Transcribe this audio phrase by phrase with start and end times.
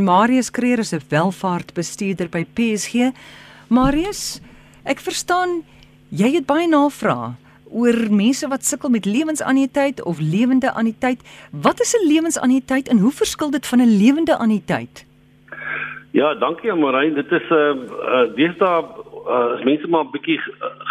[0.00, 3.12] Marius Kreer is 'n welvaartbestuurder by PSG.
[3.68, 4.40] Marius,
[4.84, 5.62] ek verstaan
[6.08, 7.36] jy het baie navrae
[7.70, 11.20] oor mense wat sukkel met lewensanniteit of lewende anniteit.
[11.52, 15.06] Wat is 'n lewensanniteit en hoe verskil dit van 'n lewende anniteit?
[16.10, 17.14] Ja, dankie Amorey.
[17.14, 17.74] Dit is 'n uh,
[18.14, 18.84] uh, deesdae
[19.28, 20.40] uh, is mense maar 'n bietjie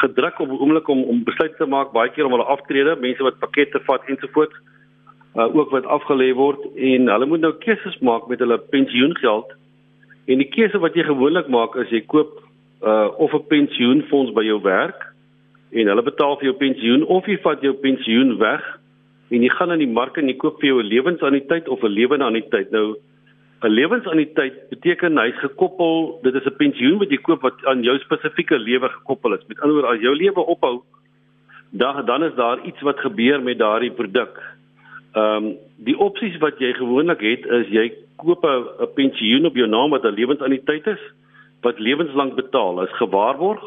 [0.02, 3.24] gedruk op 'n oomblik om om besluite te maak, baie keer om hulle aftrede, mense
[3.24, 4.79] wat pakkette vat ensovoorts, uh,
[5.34, 9.54] ook wat afgelê word en hulle moet nou keuses maak met hulle pensioengeld.
[10.26, 12.42] En die keuse wat jy gewoonlik maak is jy koop
[12.84, 15.06] uh, of 'n pensioenfonds by jou werk
[15.72, 18.64] en hulle betaal vir jou pensioen of jy vat jou pensioen weg
[19.30, 21.94] en jy gaan in die mark en jy koop vir jou 'n lewensanniteit of 'n
[21.94, 22.72] lewende anniteit.
[22.72, 22.96] Nou
[23.62, 27.98] 'n lewensanniteit beteken hy's gekoppel, dit is 'n pensioen wat jy koop wat aan jou
[28.00, 29.46] spesifieke lewe gekoppel is.
[29.48, 30.82] Met ander woorde, as jou lewe ophou,
[31.72, 34.59] dan dan is daar iets wat gebeur met daardie produk.
[35.14, 37.88] Ehm um, die opsies wat jy gewoonlik het is jy
[38.22, 41.04] koop 'n pensioen op jou naam wat 'n lewensanniteit is
[41.62, 43.64] wat lewenslank betaal, is gewaarborg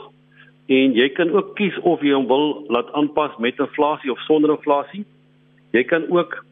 [0.66, 4.50] en jy kan ook kies of jy hom wil laat aanpas met inflasie of sonder
[4.50, 5.05] inflasie.
[5.72, 6.44] Jy kan ook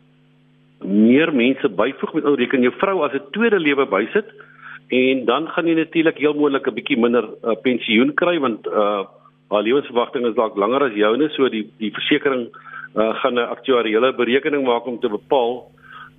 [0.84, 4.26] meer mense byvoeg met ou jy kan jou vrou as 'n tweede lewe bysit
[4.88, 9.04] en dan gaan jy natuurlik heel moontlik 'n bietjie minder uh, pensioen kry want uh
[9.50, 12.50] haar lewensverwagting is dalk langer as joune so die die versekerings
[12.94, 15.70] uh, gaan 'n aktuariële berekening maak om te bepaal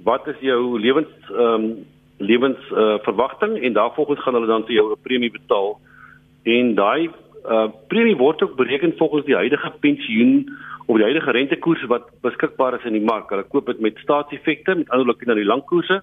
[0.04, 1.86] wat is jou lewens ehm um,
[2.22, 5.80] lewens uh, en daarvolgens gaan hulle dan vir jou 'n premie betaal
[6.44, 7.10] en daai
[7.46, 12.74] uh premie word ook bereken volgens die huidige pensioen of die huidige rentekoerse wat beskikbaar
[12.74, 13.30] is in die mark.
[13.30, 16.02] Hulle koop dit met staatseffekte met anderlik na die langkoerse.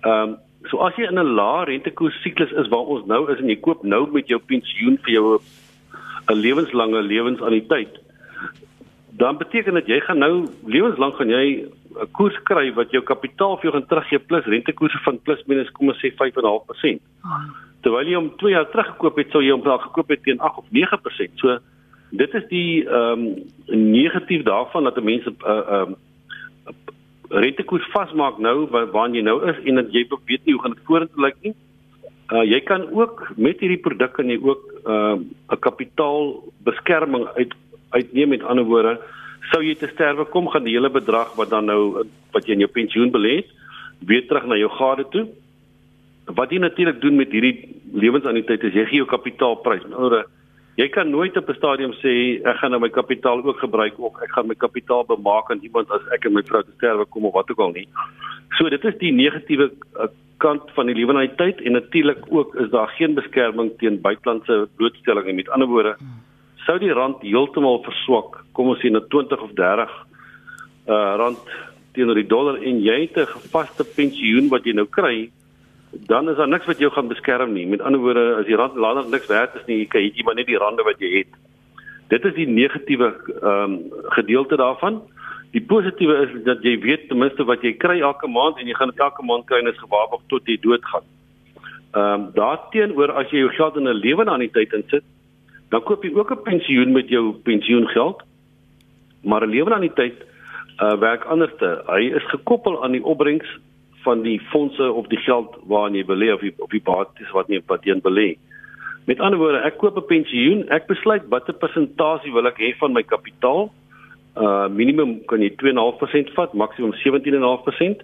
[0.00, 0.36] Ehm um,
[0.70, 3.56] so as jy in 'n lae rentekoers siklus is waar ons nou is en jy
[3.60, 5.38] koop nou met jou pensioen vir jou
[6.28, 7.98] 'n lewenslange lewensanniteit,
[9.10, 13.56] dan beteken dit jy gaan nou lewenslank gaan jy 'n koers kry wat jou kapitaal
[13.56, 17.00] vir jou gaan teruggee plus rentekoerse van plus minus kom ons sê 5.5%
[17.86, 20.40] terwyl jy hom 2 jaar terug gekoop het, sou jy hom dalk gekoop het teen
[20.42, 21.42] 8 of 9%.
[21.42, 21.58] So
[22.10, 26.74] dit is die ehm um, negatief daarvan dat mense 'n uh, ehm uh,
[27.42, 30.74] rentekoers vasmaak nou waar, waar jy nou is en dat jy weet nie hoe gaan
[30.74, 31.54] dit vorentoe lyk nie.
[32.32, 37.54] Uh jy kan ook met hierdie produk kan jy ook ehm, 'n uh, kapitaalbeskerming uit
[37.90, 38.98] uitneem met ander woorde
[39.50, 42.64] sou jy te sterwe kom gaan die hele bedrag wat dan nou wat jy in
[42.64, 43.50] jou pensioen belê het
[44.06, 45.26] weer terug na jou gade toe
[46.34, 49.84] wat jy natuurlik doen met hierdie lewensanniteit is jy gee jou kapitaalprys.
[49.90, 50.10] Nou
[50.76, 54.12] jy kan nooit op 'n stadium sê ek gaan nou my kapitaal ook gebruik of
[54.22, 57.24] ek gaan my kapitaal bemaak aan iemand as ek en my vrou te sterwe kom
[57.24, 57.88] of wat ook al nie.
[58.58, 62.88] So dit is die negatiewe uh, kant van die lewensanniteit en natuurlik ook is daar
[62.88, 65.34] geen beskerming teen buitelandse blootstelling nie.
[65.34, 65.96] Met ander woorde
[66.66, 69.90] sou die rand heeltemal verswak, kom ons sê na 20 of 30
[70.88, 71.38] uh rand
[71.94, 75.30] teenoor die dollar en jy het 'n vaste pensioen wat jy nou kry
[76.06, 77.66] dan is daar niks wat jou gaan beskerm nie.
[77.66, 80.34] Met ander woorde, as die rand langer niks werd is nie, jy het jy maar
[80.34, 81.36] net die rande wat jy het.
[82.08, 83.12] Dit is die negatiewe
[83.42, 83.76] ehm um,
[84.14, 85.02] gedeelte daarvan.
[85.52, 88.74] Die positiewe is dat jy weet ten minste wat jy kry elke maand en jy
[88.74, 91.06] gaan elke maand kry en is gewaarborg tot jy doodgaan.
[91.92, 95.04] Ehm um, daarteenoor as jy jou geld in 'n lewende anniteit insit,
[95.70, 98.22] dan koop jy ook 'n pensioen met jou pensioengeld.
[99.22, 100.24] Maar 'n lewende anniteit
[100.82, 101.82] uh werk anderste.
[101.86, 103.48] Hy is gekoppel aan die opbrengs
[104.06, 107.60] van die fondse of die geld waarin jy belê of of die bates wat jy
[107.66, 108.28] wat jy belê.
[109.06, 112.92] Met ander woorde, ek koop 'n pensioen, ek besluit watter persentasie wil ek hê van
[112.92, 113.70] my kapitaal.
[114.36, 118.02] Uh minimum kan jy 2.5% vat, maksimum 17.5%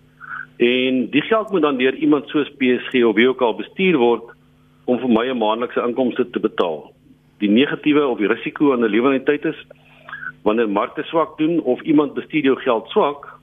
[0.62, 4.30] en die geld moet dan deur iemand soos PSG of wie ook al bestuur word
[4.84, 6.92] om vir my 'n maandelikse inkomste te betaal.
[7.38, 9.58] Die negatiewe of die risiko aan 'n lewensentyd is
[10.42, 13.41] wanneer markte swak doen of iemand bestuur jou geld swak,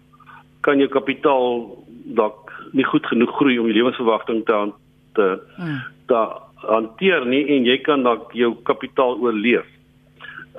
[0.62, 1.78] kan jou kapitaal
[2.16, 4.74] dalk nie goed genoeg groei om die lewensverwagting te aan
[5.14, 5.28] te
[5.58, 5.82] hmm.
[6.08, 6.22] te
[6.68, 9.68] hanteer nie en jy kan dalk jou kapitaal oorleef.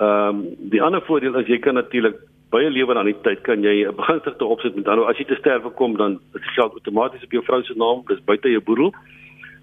[0.01, 2.17] Ehm um, die ander voordeel is jy kan natuurlik
[2.51, 5.25] by 'n lewe aan die tyd kan jy 'n begunstigde opsit met ander as jy
[5.25, 8.49] te sterwe kom dan is die geld outomaties op jou vrou se naam, dis buite
[8.51, 8.95] jou boedel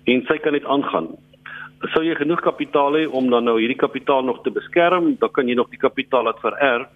[0.05, 1.07] en sy kan net aangaan.
[1.93, 5.47] Sou jy genoeg kapitaal hê om dan nou hierdie kapitaal nog te beskerm, dan kan
[5.47, 6.87] jy nog die kapitaal laat vererf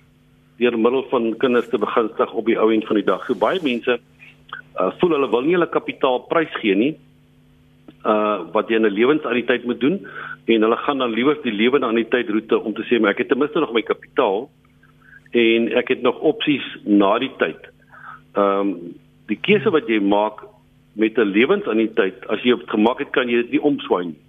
[0.62, 3.26] deur middel van kinders te begunstig op die ou end van die dag.
[3.26, 6.94] So baie mense uh, voel hulle wil nie hulle kapitaal prys gee nie
[8.06, 10.00] uh wat jy in 'n lewensanniteit moet doen
[10.46, 13.30] en hulle gaan dan liewer die lewende anniteit roete om te sê maar ek het
[13.30, 14.50] ten minste nog my kapitaal
[15.32, 17.62] en ek het nog opsies na die tyd.
[18.34, 18.96] Ehm um,
[19.28, 20.44] die keuse wat jy maak
[20.94, 24.20] met 'n lewensanniteit as jy op gemaak het kan jy dit nie omswaai nie.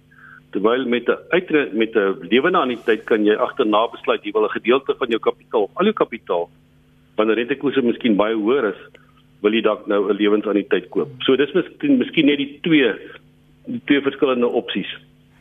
[0.53, 4.57] Terwyl met 'n uitre met 'n lewende anniteit kan jy agterna besluit jy wil 'n
[4.57, 6.49] gedeelte van jou kapitaal, al jou kapitaal
[7.15, 8.81] wanneer rentekoerse miskien baie hoër is,
[9.41, 11.09] wil jy dalk nou 'n lewensanniteit koop.
[11.25, 12.93] So dis miskien miskien net die twee
[13.65, 14.91] die twee verskillende opsies.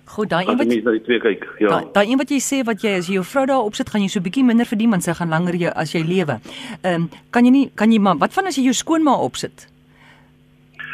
[0.05, 1.47] Goed, daai een wat jy na die twee kyk.
[1.59, 1.69] Ja.
[1.69, 4.03] Daai daai een wat jy sê wat jy as jy jou vrou daar opsit, gaan
[4.03, 6.41] jy so bietjie minder verdien want sy gaan langer jy as jy lewe.
[6.83, 9.69] Ehm um, kan jy nie kan jy maar wat van as jy jou skoonma opsit?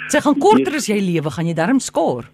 [0.08, 2.24] Sy gaan korter as jy lewe, gaan jy darm skoor.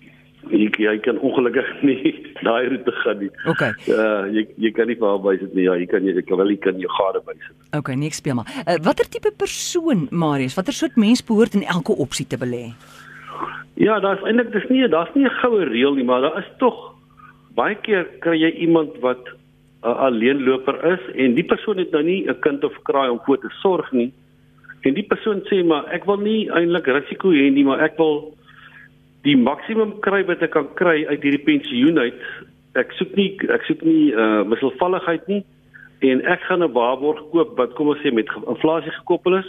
[0.50, 2.12] Jy jy kan ongelukkig nie
[2.43, 3.31] daai roete gaan nie.
[3.52, 3.73] Okay.
[3.88, 5.64] Ja, jy jy kan nie vir haar bysit nie.
[5.69, 7.55] Ja, jy kan jy kan wel jy kan jou gade bysit.
[7.76, 8.50] Okay, nee, ek speel maar.
[8.64, 12.67] Uh, watter tipe persoon, Marius, watter soort mens behoort in elke opsie te belê?
[13.81, 16.94] Ja, daar's eintlik dis nie daar's nie 'n goue reël nie, maar daar is tog
[17.55, 22.02] baie keer kry jy iemand wat 'n uh, alleenloper is en die persoon het nou
[22.02, 24.12] nie 'n kind of kraai om voor te sorg nie.
[24.82, 28.35] En die persoon sê maar ek wil nie eintlik risiko hê nie, maar ek wil
[29.25, 32.21] die maksimum kry wat ek kan kry uit hierdie pensioen uit.
[32.76, 35.43] Ek soek nie ek soek nie uh wisselvalligheid nie
[36.05, 39.49] en ek gaan 'n waarborg koop wat kom ons sê met inflasie gekoppel is.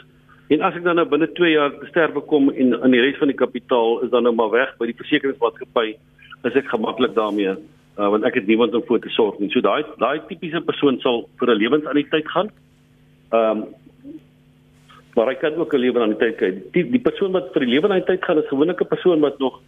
[0.50, 3.28] En as ek dan nou binne 2 jaar sterwe kom en in die res van
[3.28, 5.98] die kapitaal is dan nou maar weg by die versekeringsmaatskappy,
[6.46, 7.56] is ek gemaklik daarmee
[7.98, 9.50] uh, want ek het niemand om voor te sorg nie.
[9.50, 12.52] So daai daai tipiese persoon sal vir 'n lewensanniteit gaan.
[13.32, 13.66] Ehm um,
[15.16, 16.52] maar hy kan ook 'n lewensanniteit kry.
[16.74, 19.62] Die die persoon wat vir die lewensanniteit gaan is 'n persoon wat nog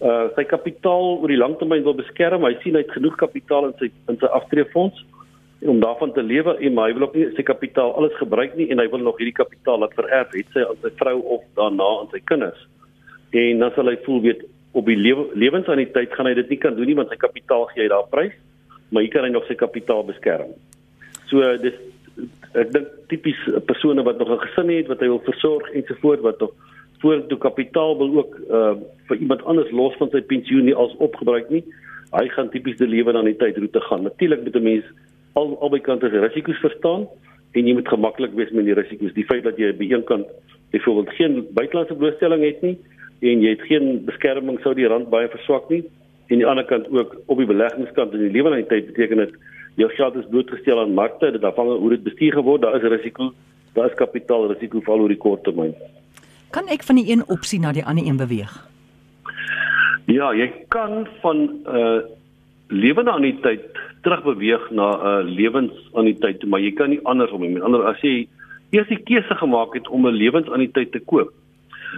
[0.00, 2.44] uh sy kapitaal oor die langtermyn wil beskerm.
[2.44, 5.04] Hy sien hy het genoeg kapitaal in sy in sy aftreefonds
[5.60, 8.78] om daarvan te lewe en hy wil ook nie sy kapitaal alles gebruik nie en
[8.78, 12.08] hy wil nog hierdie kapitaal laat vererf het sy aan sy vrou of daarna aan
[12.14, 12.62] sy kinders.
[13.36, 16.74] En dan sal hy voel weet op die lewe, lewensanniteit gaan hy dit nie kan
[16.78, 18.32] doen nie want sy kapitaal gee hy daar prys,
[18.88, 20.54] maar hier kan hy nog sy kapitaal beskerm.
[21.28, 21.76] So dis
[22.52, 26.40] ek dink tipies persone wat nog 'n gesin het wat hy wil versorg ensovoorts wat
[26.40, 26.52] nog
[27.00, 28.74] vorentoe kapitaal wil ook uh,
[29.08, 31.64] vir iemand anders los van sy pensioen nie as opgebruik nie.
[32.12, 34.02] Hy gaan tipies die lewe aan die tydroete gaan.
[34.02, 34.84] Natuurlik moet 'n mens
[35.32, 37.08] al albei kante se risiko's verstaan
[37.52, 39.14] en jy moet gemaklik wees met die risiko's.
[39.14, 40.26] Die feit dat jy by een kant
[40.70, 42.78] byvoorbeeld geen buitelandse blootstelling het nie
[43.20, 45.84] en jy het geen beskerming sou die rand baie verswak nie
[46.30, 49.34] en aan die ander kant ook op die beleggingskant in die lewensheid beteken dit
[49.74, 52.62] jou geld is blootgestel aan markte dit afhang hoe dit bestuur geword.
[52.62, 53.32] Daar is risiko
[53.74, 55.74] daar is kapitaalrisiko val oor die kort termyn.
[56.50, 58.50] Kan ek van die een opsie na die ander een beweeg?
[60.10, 62.00] Ja jy kan van 'n uh,
[62.68, 63.66] lewende anniteit
[64.02, 67.50] terugbeweeg na 'n uh, lewensanniteit maar jy kan nie andersom nie.
[67.50, 68.28] Met ander as jy
[68.70, 71.30] eers die keuse gemaak het om 'n lewensanniteit te koop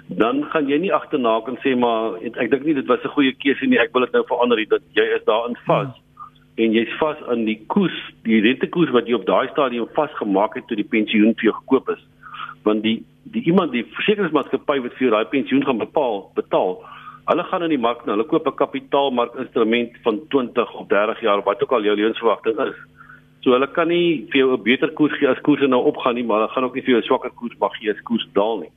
[0.07, 3.33] dan gaan jy nie agterna kan sê maar ek dink nie dit was 'n goeie
[3.33, 3.79] keuse nie.
[3.79, 6.12] Ek wil dit nou verander dat jy is daarin vas hmm.
[6.55, 10.67] En jy's vas aan die koers die rentekoers wat jy op daai stadium vasgemaak het
[10.69, 12.03] toe die pensioen vir jou gekoop is.
[12.65, 13.03] Want die
[13.33, 16.81] die iemand die versekeringsmaatskappy wat vir jou daai pensioen gaan bepaal betaal
[17.31, 21.43] hulle gaan in die mark nou hulle koop 'n kapitaalmarkinstrument van 20 of 30 jaar
[21.43, 22.75] wat ook al jou lewensverwagting is.
[23.43, 26.25] So hulle kan nie vir jou 'n beter koers gee as koerse nou opgaan nie
[26.25, 28.59] maar hulle gaan ook nie vir jou 'n swakker koers mag gee as koers daal
[28.59, 28.73] nie.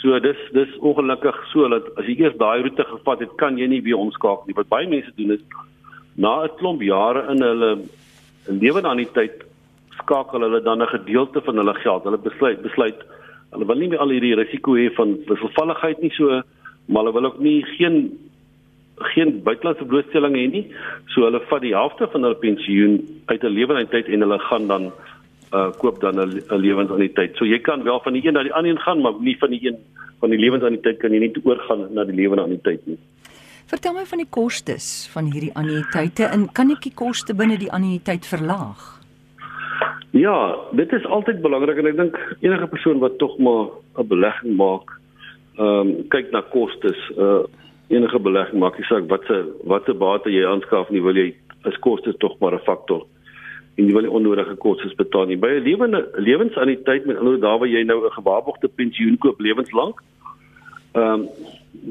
[0.00, 3.66] So dis dis ongelukkig so dat as jy eers daai roete gevat het, kan jy
[3.66, 4.54] nie weer omskakel nie.
[4.54, 5.40] Wat baie mense doen is
[6.20, 7.70] na 'n klomp jare in hulle
[8.62, 9.44] lewe aan die tyd
[10.00, 12.04] skakel hulle dan 'n gedeelte van hulle geld.
[12.04, 12.98] Hulle besluit besluit
[13.50, 16.42] hulle wil nie meer al hierdie risiko hê van wisselvalligheid nie so,
[16.86, 18.18] maar hulle wil ook nie geen
[19.00, 20.66] geen buitelandse blootstelling hê nie.
[21.08, 24.20] So hulle vat die helfte van hulle pensioen uit 'n lewe aan die tyd en
[24.20, 24.92] hulle gaan dan
[25.52, 27.36] uh koop dan 'n lewensanniteit.
[27.36, 29.66] So jy kan wel van die een na die ander gaan, maar nie van die
[29.66, 29.78] een
[30.20, 32.98] van die lewensanniteit kan jy nie oorgaan na die lewensanniteit nie.
[33.70, 37.70] Vertel my van die kostes van hierdie anniteite en kan ek die koste binne die
[37.70, 38.80] anniteit verlaag?
[40.10, 43.70] Ja, dit is altyd belangrik en ek dink enige persoon wat tog maar
[44.02, 44.90] 'n belegging maak,
[45.58, 46.98] ehm um, kyk na kostes.
[47.14, 47.46] Uh
[47.90, 51.34] enige belegging maak jy sê wat se wat se bate jy aanskaf nie wil jy
[51.66, 53.06] is kostes tog maar 'n faktor
[53.78, 55.36] en jy wil nie onnodige kostes betaal nie.
[55.36, 60.02] By 'n lewende lewensanniteit met ander daar waar jy nou 'n gewaarborgde pensioen koop lewenslank.
[60.94, 61.28] Ehm um,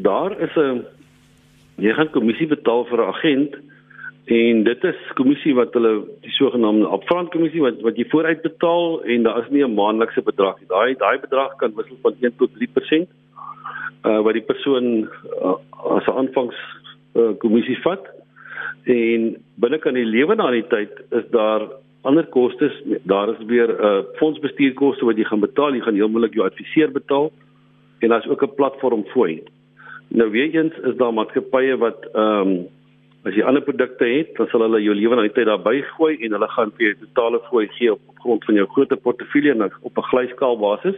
[0.03, 0.98] daar is 'n
[1.83, 3.55] jy gaan kommissie betaal vir 'n agent
[4.29, 9.01] en dit is kommissie wat hulle die sogenaamde upfront kommissie wat wat jy vooruit betaal
[9.03, 10.67] en daar is nie 'n maandelikse bedrag nie.
[10.67, 13.09] Daai daai bedrag kan wissel van 1 tot 3%
[14.05, 15.09] uh wat die persoon
[15.43, 15.57] uh,
[15.97, 16.59] as 'n aanvangs
[17.15, 18.05] uh, kommissie vat.
[18.85, 21.67] En binne kan die lewe na die tyd is daar
[22.03, 22.73] ander kostes.
[23.03, 25.73] Daar is weer 'n uh, fondsbestuurkoste wat jy gaan betaal.
[25.73, 27.31] Jy gaan heeltemal jou adviseur betaal
[27.99, 29.43] en daar's ook 'n platform fooi
[30.09, 32.67] nou weer eens is daar maatskappye wat ehm um,
[33.27, 36.13] as jy ander produkte het dan sal hulle jou lewe na die tyd daarby gooi
[36.23, 39.65] en hulle gaan vir jou totale fooi gee op grond van jou groot portefeulje en
[39.67, 40.95] op 'n glyskaal basis.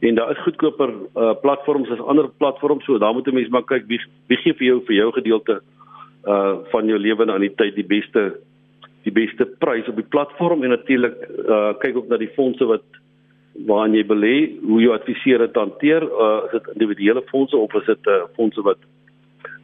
[0.00, 3.64] En daar is goedkoper uh, platforms as ander platforms so daar moet 'n mens maar
[3.64, 5.60] kyk wie wie gee vir jou vir jou gedeelte
[6.26, 8.38] uh van jou lewe aan die tyd die beste
[9.02, 11.16] die beste prys op die platform en natuurlik
[11.48, 12.82] uh kyk ook na die fondse wat
[13.52, 17.86] waarin jy belê, hoe jy adviseer dit hanteer, uh, is dit individuele fondse of is
[17.86, 18.78] dit 'n uh, fondse wat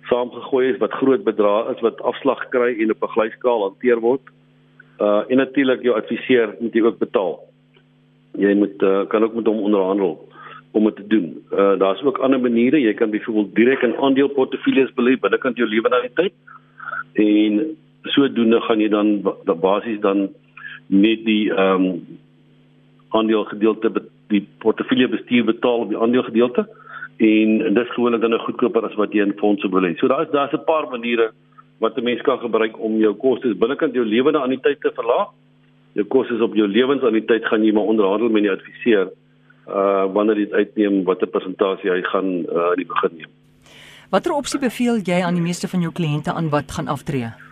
[0.09, 4.25] saamgegooi is wat groot bedrae is wat afslag kry en op 'n glyskaal hanteer word.
[5.01, 7.39] Uh en natuurlik jou adviseur moet jy ook betaal.
[8.39, 10.29] Jy moet uh, kan ook met hom onderhandel
[10.73, 11.45] om dit te doen.
[11.53, 12.81] Uh daar's ook ander maniere.
[12.81, 16.33] Jy kan byvoorbeeld direk in aandeleportefeuilles belê binnekant jou lewensrealiteit.
[17.13, 19.23] En sodoende gaan jy dan
[19.61, 20.29] basies dan
[20.87, 22.19] net die ehm um,
[23.09, 23.91] aandelegedeelte
[24.29, 26.67] die portefeulje bestuur betaal op die aandelegedeelte
[27.19, 29.97] en dis gewoonlik dan 'n goedkoper as wat jy in fondse belê.
[29.99, 31.33] So daar's daar's 'n paar maniere
[31.79, 35.29] wat 'n mens kan gebruik om jou kostes binnekant jou lewende anniteit te verlaag.
[35.93, 39.11] Jou kostes op jou lewensanniteit gaan jy maar onderhandel met die adviseur
[39.69, 43.31] uh wanneer dit uitneem watter persentasie hy gaan uh in die begin neem.
[44.11, 47.48] Watter opsie beveel jy aan die meeste van jou kliënte aan wat gaan aftree?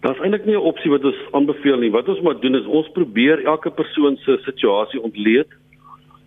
[0.00, 1.90] Daar's eintlik nie 'n opsie wat ons aanbeveel nie.
[1.90, 5.48] Wat ons maar doen is ons probeer elke persoon se situasie ontleed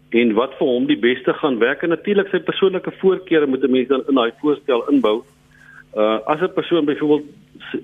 [0.10, 3.72] en wat vir hom die beste gaan werk en natuurlik sy persoonlike voorkeure moet 'n
[3.72, 5.24] mens dan in daai voorstel inbou.
[5.98, 7.26] Uh as 'n persoon byvoorbeeld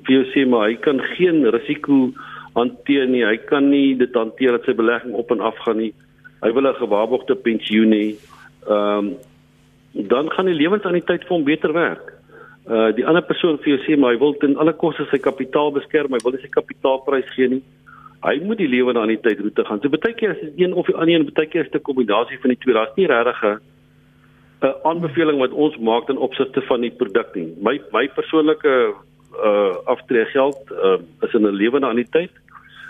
[0.05, 2.13] vir jou sê maar hy kan geen risiko
[2.53, 5.93] hanteer nie, hy kan nie dit hanteer dat sy belegging op en af gaan nie.
[6.41, 8.15] Hy wil 'n gewaarborgde pensioen hê.
[8.67, 9.15] Ehm um,
[9.93, 12.18] dan gaan die lewensanniteit vir hom beter werk.
[12.69, 15.71] Uh die ander persoon vir jou sê maar hy wil ten alle koste sy kapitaal
[15.71, 17.63] beskerm, hy wil nie sy kapitaalprys gee nie
[18.25, 19.79] hy moet die lewe na aan die tydroete gaan.
[19.81, 21.87] So baie keer is dit een of die ander een, baie keer is dit 'n
[21.87, 22.73] kombinasie van die twee.
[22.73, 23.59] Daar's nie regtig 'n
[24.67, 27.53] 'n aanbeveling wat ons maak ten opsigte van die produk nie.
[27.61, 28.93] My my persoonlike
[29.43, 32.31] uh aftreegeld uh is in 'n lewe na aan die tyd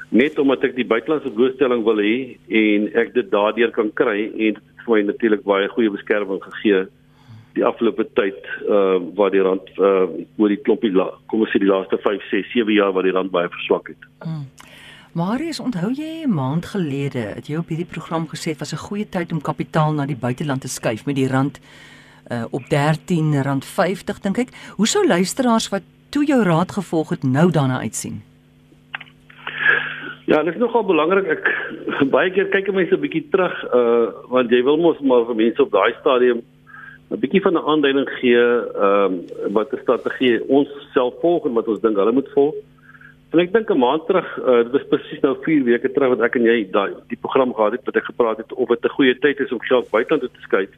[0.10, 4.56] net omdat ek die buitelandse blootstelling wil hê en ek dit daardeur kan kry en
[4.86, 6.88] vir my natuurlik baie goeie beskerming gegee
[7.58, 10.94] die afgelope tyd uh waar die rand uh oor die klompie
[11.28, 14.10] kom ons sê die laaste 5 6 7 jaar waar die rand baie verswak het.
[14.24, 14.46] Hmm.
[15.14, 18.86] Marius, onthou jy 'n maand gelede het jy op hierdie program gesê dit was 'n
[18.88, 21.60] goeie tyd om kapitaal na die buiteland te skuif met die rand
[22.32, 24.50] uh, op R13.50 dink ek.
[24.78, 28.22] Hoe sou luisteraars wat toe jou raad gevolg het nou daarna uitsien?
[30.26, 31.26] Ja, dit is nogal belangrik.
[31.26, 31.46] Ek
[32.14, 35.62] baie keer kyk mense 'n bietjie terug uh want jy wil mos maar vir mense
[35.62, 36.42] op daai stadium
[37.10, 41.54] 'n bietjie van 'n aanduiding gee ehm uh, wat 'n strategie ons self volg en
[41.54, 42.56] wat ons dink hulle moet volg.
[43.32, 46.22] En ek dink 'n maand terug, uh, dit was presies nou 4 weke terug wat
[46.22, 48.96] ek en jy daai die program gehad het wat ek gepraat het of dit 'n
[48.98, 50.70] goeie tyd is om geld buiteland te skuif.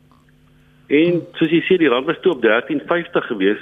[0.88, 3.62] En soos jy sê die rand was toe op 13.50 gewees.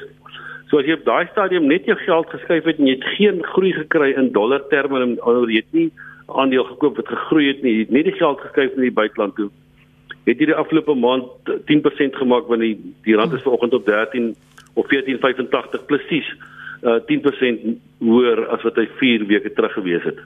[0.69, 3.43] So as jy op daai stadium net jou geld geskuif het en jy het geen
[3.43, 5.91] groei gekry in dollar terme en oor jy het nie
[6.27, 9.35] aandeel gekoop wat gegroei het nie, jy het net die geld geskuif in die buiteland
[9.35, 9.49] toe.
[10.29, 14.36] Het jy die afgelope maand 10% gemaak wanneer die, die rand is vanoggend op 13
[14.77, 16.29] of 14.85 presies
[16.86, 17.65] uh 10%
[18.00, 20.19] hoër as wat hy 4 weke terug gewees het.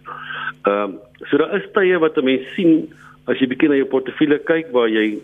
[0.68, 2.94] Ehm um, so daar is tye wat 'n mens sien
[3.26, 5.18] as jy bietjie na jou portefeulje kyk waar jy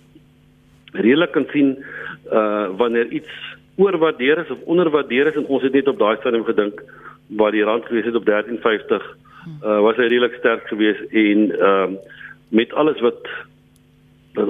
[0.93, 1.75] redelik kan sien
[2.31, 3.33] uh wanneer iets
[3.75, 6.81] oorwaardeer is of onderwaardeer is en ons het net op daai stadium gedink
[7.27, 9.05] waar die rand gewees het op 13.50
[9.63, 12.00] uh was hy redelik sterk geweest en ehm uh,
[12.50, 13.27] met alles wat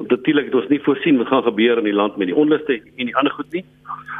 [0.07, 3.05] natuurlik het ons nie voorsien wat gaan gebeur in die land met die onluste en
[3.11, 3.65] die ander goed nie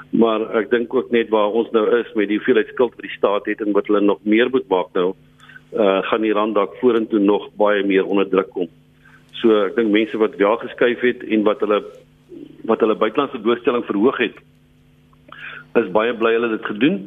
[0.10, 3.18] maar ek dink ook net waar ons nou is met die hoeveelheid skuld wat die
[3.18, 5.14] staat het en wat hulle nog meer moet maak nou
[5.78, 8.70] uh gaan die rand dalk vorentoe nog baie meer onder druk kom.
[9.38, 11.84] So ek dink mense wat wel geskuif het en wat hulle
[12.66, 14.40] wat hulle buitelandse doelstelling verhoog het
[15.78, 16.98] is baie bly hulle dit gedoen.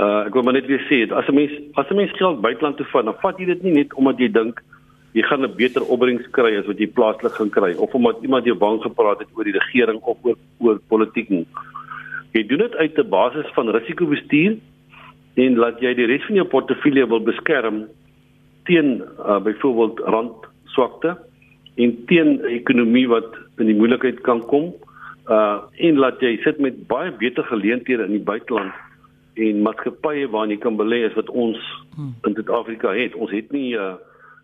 [0.00, 2.76] Uh ek wil maar net weer sê as 'n mens as 'n mens geld buiteland
[2.76, 4.62] toe vat, dan vat jy dit nie net omdat jy dink
[5.12, 8.44] jy gaan 'n beter opbrengs kry as wat jy plaaslik gaan kry of omdat iemand
[8.44, 11.46] jou bang gepraat het oor die regering of oor oor politiek nie.
[12.32, 14.58] Jy doen dit uit 'n basis van risikobestuur
[15.34, 17.86] en laat jy die res van jou portefeulje wil beskerm
[18.64, 21.16] teen uh, byvoorbeeld randswakte
[21.76, 24.74] en teen 'n ekonomie wat in die moeilikheid kan kom.
[25.28, 28.72] Uh en laat jy sit met baie beter geleenthede in die buiteland
[29.34, 31.58] en maatskappye waarin jy kan belê is wat ons
[31.96, 32.14] hmm.
[32.24, 33.14] in Suid-Afrika het.
[33.14, 33.94] Ons het nie uh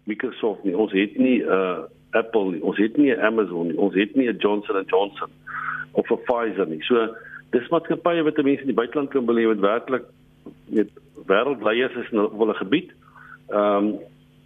[0.04, 1.84] Microsoft nie, ons het nie uh
[2.14, 5.30] Apple nie, ons het nie Amazon nie, ons het nie 'n Johnson & Johnson
[5.92, 6.82] of 'n Pfizer nie.
[6.82, 7.08] So
[7.50, 10.04] dis maatskappye wat mense in die buiteland kan beleef wat werklik
[10.66, 10.88] met
[11.26, 12.90] wêreldleiers is in 'n gebied.
[13.49, 13.99] Ehm um,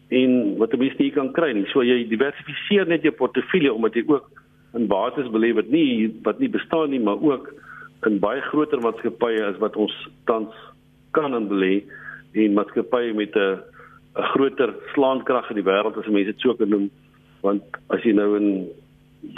[0.08, 1.66] en wat mense nie kan kry nie.
[1.66, 4.30] So jy diversifiseer net jou portefeulje omdat jy ook
[4.74, 7.52] in bates beleef wat nie wat nie bestaan nie, maar ook
[8.06, 10.54] in baie groter maatskappye as wat ons tans
[11.10, 11.82] kan in belê
[12.32, 13.58] en maatskappye met 'n
[14.18, 16.90] 'n groter slaankrag in die wêreld as mense dit so kan noem
[17.42, 18.68] want as jy nou in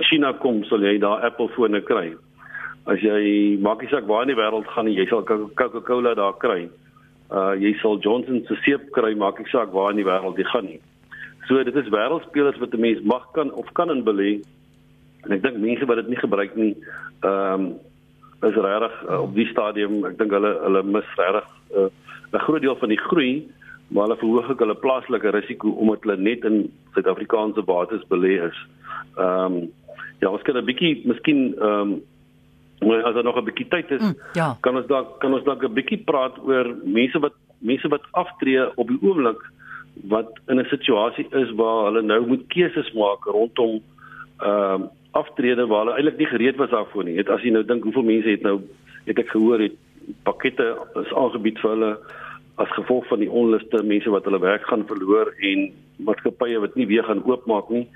[0.09, 2.17] China kom sal jy daar Apple fone kry
[2.89, 6.39] as jy maak nie saak waar in die wêreld gaan nie, jy sal Coca-Cola daar
[6.41, 6.65] kry.
[7.31, 10.47] Uh jy sal Johnson se seep kry, maak nie saak waar in die wêreld jy
[10.51, 10.81] gaan nie.
[11.49, 14.41] So dit is wêreldspelers wat 'n mens mag kan of kan in belê.
[15.25, 16.75] En ek dink mense wat dit nie gebruik nie,
[17.23, 17.79] ehm um,
[18.43, 21.91] is regtig uh, op die stadium, ek dink hulle hulle mis regtig uh,
[22.33, 23.33] 'n groot deel van die groei,
[23.91, 26.63] maar hulle verhoog ook hulle plaaslike risiko omdat hulle net in
[26.95, 28.59] Suid-Afrikaanse bates belê is.
[29.17, 29.71] Ehm um,
[30.21, 31.99] ja, ons kan 'n bietjie miskien ehm
[32.83, 34.57] um, as daar nog 'n bietjie tyd is, mm, ja.
[34.61, 38.77] kan ons dalk kan ons dalk 'n bietjie praat oor mense wat mense wat aftree
[38.77, 39.43] op die oomblik
[40.09, 43.81] wat in 'n situasie is waar hulle nou moet keuses maak rondom
[44.39, 47.17] ehm uh, aftrede waar hulle eintlik nie gereed was daarvoor nie.
[47.17, 48.61] Het as jy nou dink hoeveel mense het nou
[49.07, 49.75] het ek gehoor het
[50.23, 50.67] pakkette
[51.03, 51.99] is aangebied vir hulle
[52.61, 55.69] as gevolg van die onluste, mense wat hulle werk gaan verloor en
[56.07, 57.87] maatskappye wat nie weer gaan oopmaak nie.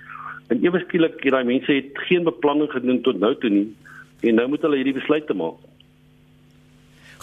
[0.53, 3.69] En ewe skielik het daai mense het geen beplanning gedoen tot nou toe nie
[4.25, 5.59] en nou moet hulle hierdie besluit te maak.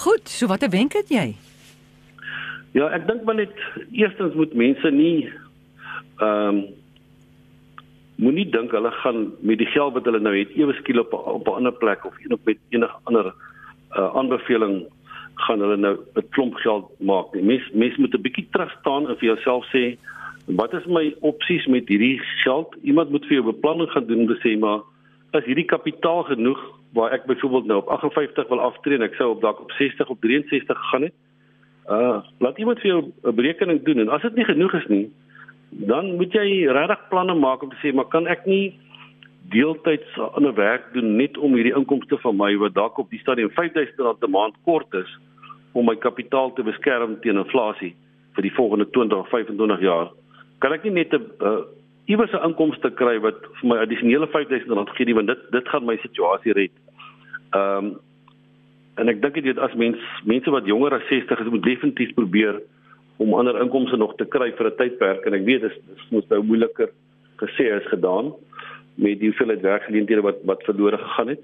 [0.03, 1.35] Goed, so wat 'n wenk het jy?
[2.73, 3.55] Ja, ek dink maar net
[3.91, 5.29] eerstens moet mense nie
[6.21, 6.65] ehm um,
[8.21, 11.47] moenie dink hulle gaan met die geld wat hulle nou het ewe skielik op op
[11.47, 13.33] 'n ander plek of een op met enige ander
[13.97, 14.85] uh, aanbeveling
[15.35, 17.33] gaan hulle nou 'n klomp geld maak.
[17.33, 19.97] Mens mens moet 'n bietjie terug staan en vir jouself sê
[20.45, 22.75] wat is my opsies met hierdie geld?
[22.81, 24.81] Iemand moet vir jou beplanning gaan doen om te sê maar
[25.31, 26.59] is hierdie kapitaal genoeg
[26.93, 30.09] waar ek byvoorbeeld nou op 58 wil aftree en ek sou op dalk op 60
[30.09, 31.13] of 63 gegaan het.
[31.89, 35.11] Uh laat iemand vir jou 'n berekening doen en as dit nie genoeg is nie,
[35.69, 38.75] dan moet jy regtig planne maak om te sê maar kan ek nie
[39.49, 43.49] deeltyds ander werk doen net om hierdie inkomste van my wat dalk op die stadium
[43.49, 45.17] R5000 'n maand kort is
[45.73, 47.95] om my kapitaal te beskerm teen inflasie
[48.35, 50.11] vir die volgende 20 of 25 jaar.
[50.59, 51.63] Kan ek nie net 'n uh,
[52.05, 55.85] iewers 'n inkomste kry wat vir my addisionele R5000 gee nie want dit dit gaan
[55.85, 56.71] my situasie red.
[57.51, 57.99] Ehm um,
[58.99, 62.61] en ek dink dit as mens mense wat jonger as 60 is moet definitief probeer
[63.17, 66.29] om ander inkomste nog te kry vir 'n tydperk en ek weet dit is moet
[66.29, 66.89] nou moeiliker
[67.37, 68.33] gesê as gedaan
[68.95, 71.41] met die hoeveelheid werkgeleenthede wat wat verlore gegaan het.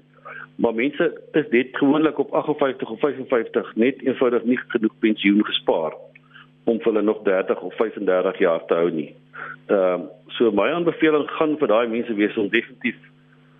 [0.56, 5.94] Maar mense is dit gewoonlik op 58 of 55 net eenvoudig nie genoeg pensioen gespaar
[6.64, 9.14] om hulle nog 30 of 35 jaar te hou nie.
[9.66, 12.96] Ehm uh, so my aanbeveling gaan vir daai mense wees om definitief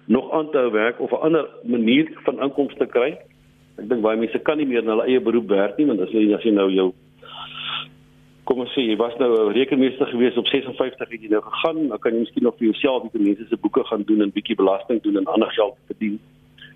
[0.04, 3.18] nog aan te hou werk of 'n ander manier van inkomste kry.
[3.78, 6.10] Ek dink baie mense kan nie meer in hulle eie beroep werk nie want as
[6.10, 6.92] jy as jy nou jou
[8.48, 11.88] kom ons sê jy was nou 'n rekenmeester gewees op 56 het jy nou gegaan,
[11.88, 14.56] dan kan jy miskien nog vir jouself die mense se boeke gaan doen en bietjie
[14.56, 16.18] belasting doen en ander geld verdien.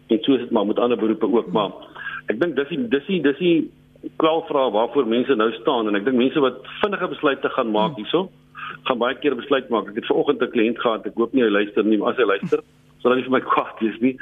[0.08, 1.72] En so is dit maar met ander beroepe ook maar.
[2.28, 3.70] Ek dink dis die dis die dis die
[4.16, 8.28] kwelvraag waarvoor mense nou staan en ek dink mense wat vinnige besluite gaan maak hierso
[8.88, 9.88] gaan baie keer besluit maak.
[9.88, 11.06] Ek het vanoggend 'n kliënt gehad.
[11.06, 12.61] Ek hoop nie hy luister nie, maar as hy luister,
[13.02, 14.16] sal hy nie vir my kwaad wees nie.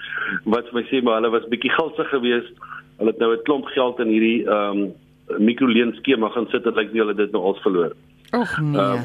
[0.45, 2.55] Wat vir my sê maar hulle was bietjie gulsig geweest.
[2.99, 4.93] Hulle het nou 'n klomp geld in hierdie ehm um,
[5.39, 7.97] mikroleen skema gaan sit en lyk nie hulle dit nou al verloor.
[8.31, 8.81] Ag nee.
[8.81, 9.01] Uh,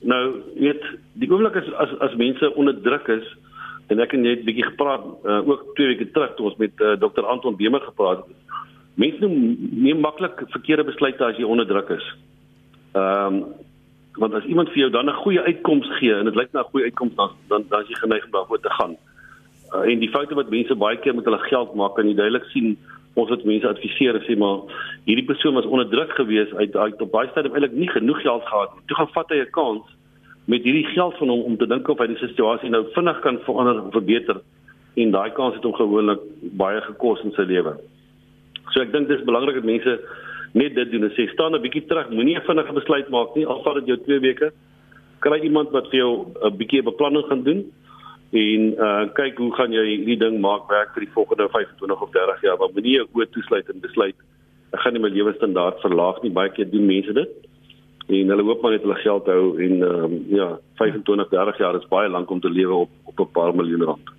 [0.00, 0.22] nou,
[0.54, 3.26] weet, die oomblik is as as mense onder druk is
[3.86, 6.96] en ek het net bietjie gepraat uh, ook twee weke terug toe ons met uh,
[6.98, 7.24] Dr.
[7.24, 8.60] Anton Bemer gepraat het.
[8.96, 12.10] Mense neem maklik verkeerde besluite as jy onder druk is.
[12.96, 13.46] Ehm um,
[14.16, 16.72] want as iemand vir jou dan 'n goeie uitkoms gee en dit lyk na 'n
[16.72, 18.96] goeie uitkoms dan dan dan is jy geneig om daarvoor te gaan.
[19.74, 22.44] Uh, en die foute wat mense baie keer met hulle geld maak kan jy duidelik
[22.44, 22.78] sien
[23.16, 24.74] ons het mense adviseer sê maar
[25.08, 28.44] hierdie persoon was onder druk geweest uit uit op baie stadium eintlik nie genoeg geld
[28.44, 28.84] gehad nie.
[28.86, 29.84] Toe gaan vat hy 'n kans
[30.46, 33.38] met hierdie geld van hom om te dink of hy die situasie nou vinnig kan
[33.46, 34.40] verander of verbeter
[34.96, 36.20] en daai kans het hom gewoonlik
[36.60, 37.76] baie gekos in sy lewe.
[38.72, 39.98] So ek dink dis belangrik dat mense
[40.52, 43.46] net dit doen en sê staan 'n bietjie terug, moenie 'n vinnige besluit maak nie.
[43.46, 44.52] Al vat dit jou 2 weke,
[45.20, 47.64] kry iemand wat vir jou 'n bietjie beplanning gaan doen
[48.30, 52.10] en uh kyk hoe gaan jy hierdie ding maak werk vir die volgende 25 of
[52.10, 52.58] 30 jaar.
[52.58, 54.16] Want moenie jou oë toesluit en besluit
[54.72, 56.34] ek gaan nie my lewenstandaard verlaag nie.
[56.34, 57.46] Baie keer doen mense dit
[58.06, 61.78] en hulle hoop maar net hulle geld hou en ehm um, ja, 25, 30 jaar
[61.78, 64.10] is baie lank om te lewe op op 'n paar miljoen rand.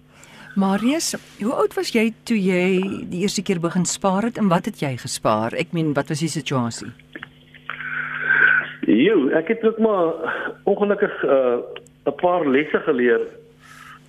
[0.56, 4.65] Marius, hoe oud was jy toe jy die eerste keer begin spaar het en wat
[4.65, 5.54] het jy gespaar?
[5.54, 6.91] Ek meen, wat was die situasie?
[8.88, 10.13] Jo, ek het ook maar
[10.63, 11.30] ongelukkig 'n
[12.08, 13.22] uh, paar lesse geleer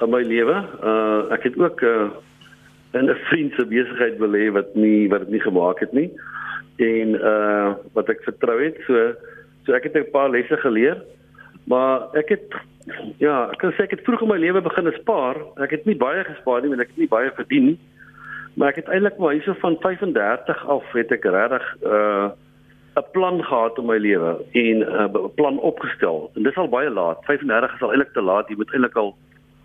[0.00, 0.56] in my lewe.
[0.82, 2.10] Uh ek het ook uh
[2.92, 6.10] in 'n vriend se besigheid belê wat nie wat dit nie gemaak het nie.
[6.76, 9.12] En uh wat ek vertrou het, so
[9.64, 11.02] so ek het 'n paar lesse geleer.
[11.64, 12.48] Maar ek het
[13.18, 15.36] ja, ek kan sê ek het vroeg in my lewe begin spaar.
[15.60, 17.78] Ek het nie baie gespaar nie, want ek het nie baie verdien nie.
[18.56, 22.30] Maar ek het eintlik maar hierso van 35 af het ek regtig uh,
[22.98, 26.30] 'n plan gehad in my lewe en 'n uh, plan opgestel.
[26.34, 27.24] En dis al baie laat.
[27.24, 28.48] 35 is al eintlik te laat.
[28.48, 29.14] Jy moet eintlik al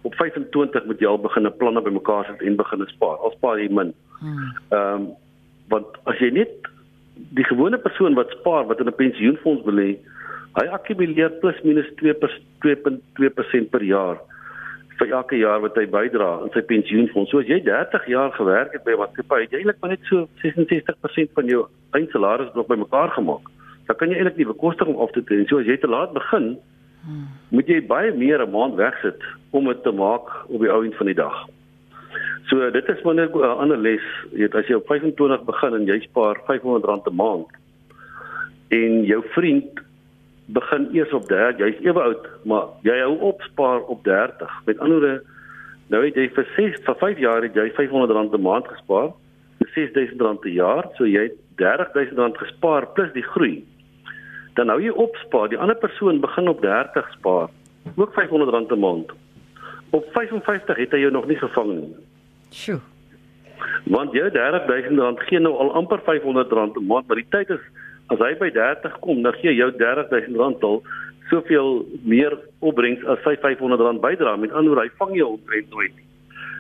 [0.03, 3.17] op 25 moet jy al begin 'n planne bymekaar sit en begin spaar.
[3.17, 3.93] Al spaar jy min.
[4.19, 4.55] Hmm.
[4.69, 5.11] Ehm um,
[5.69, 6.51] want as jy net
[7.15, 9.97] die gewone persoon wat spaar wat in 'n pensioenfonds belê
[10.53, 14.19] Hy akkumuleer plus minus 2.2% per jaar
[14.99, 17.31] vir elke jaar wat hy bydra in sy pensioenfonds.
[17.33, 20.05] So as jy 30 jaar gewerk het by 'n maatskappy, het jy eintlik maar net
[20.05, 21.65] so 66% van jou
[21.97, 23.49] eindsalaris nog bymekaar gemaak.
[23.87, 25.47] Dan kan jy eintlik nie bekostig om af te tree.
[25.47, 26.57] So as jy te laat begin,
[27.01, 27.27] hmm.
[27.53, 30.95] Moet jy baie meer 'n maand wegsit om dit te maak op die ou end
[30.95, 31.35] van die dag.
[32.49, 35.73] So dit is maar net 'n ander les, jy weet as jy op 25 begin
[35.73, 37.47] en jy spaar R500 'n maand
[38.69, 39.79] en jou vriend
[40.45, 44.51] begin eers op 30, jy's ewe oud, maar jy hou op spaar op 30.
[44.65, 45.23] Met ander woorde,
[45.87, 49.13] nou het jy vir 6 vir 5 jaar het jy R500 'n maand gespaar,
[49.65, 53.63] R6000 per jaar, so jy het R30000 gespaar plus die groei.
[54.53, 57.49] Dan hou jy op spaar, die ander persoon begin op 30 spaar,
[57.95, 59.11] ook R500 'n maand.
[59.89, 61.95] Op 55 het hy jou nog nie gevang nie.
[62.49, 62.79] Sjoe.
[63.83, 67.63] Want jou R30000 gee nou al amper R500 'n maand, maar die tyd is
[68.07, 70.83] as hy by 30 kom, dan gee jou R30000 al
[71.29, 74.35] soveel meer opbrengs as sy R500 bydra.
[74.35, 76.05] Met ander woorde, hy vang jou omtrent nooit nie.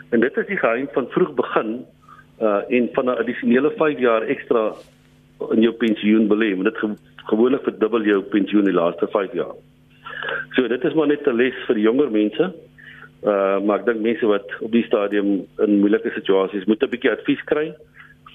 [0.09, 1.85] En dit is die geheim van vroeg begin
[2.41, 4.73] uh en van 'n addisionele 5 jaar ekstra
[5.51, 6.55] in jou pensioen belê.
[6.63, 6.77] Dit
[7.29, 9.55] gewoonlik verdubbel jou pensioen die laaste 5 jaar.
[10.55, 12.53] So dit is maar net 'n les vir die jonger mense.
[13.23, 17.11] Uh maar ek dink mense wat op die stadium in moeilike situasies moet 'n bietjie
[17.11, 17.73] advies kry